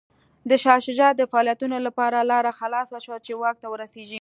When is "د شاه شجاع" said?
0.49-1.11